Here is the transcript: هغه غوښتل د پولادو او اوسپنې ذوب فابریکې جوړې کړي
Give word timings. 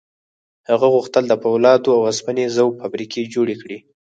هغه 0.69 0.87
غوښتل 0.95 1.23
د 1.27 1.33
پولادو 1.43 1.89
او 1.95 2.01
اوسپنې 2.09 2.45
ذوب 2.55 2.73
فابریکې 2.81 3.31
جوړې 3.33 3.55
کړي 3.61 3.77